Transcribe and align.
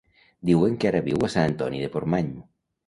Diuen 0.49 0.79
que 0.83 0.91
ara 0.93 1.03
viu 1.11 1.29
a 1.29 1.31
Sant 1.37 1.47
Antoni 1.53 1.87
de 1.87 1.95
Portmany. 1.99 2.35